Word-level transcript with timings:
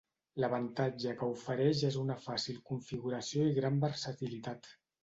L'avantatge 0.43 1.13
que 1.19 1.27
ofereix 1.35 1.83
és 1.91 1.99
una 2.07 2.17
fàcil 2.25 2.59
configuració 2.73 3.49
i 3.53 3.57
gran 3.61 3.83
versatilitat. 3.89 4.77